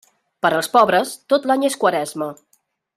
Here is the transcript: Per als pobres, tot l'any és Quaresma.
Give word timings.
Per 0.45 0.49
als 0.59 0.69
pobres, 0.77 1.11
tot 1.35 1.47
l'any 1.51 1.69
és 1.71 1.77
Quaresma. 1.85 2.33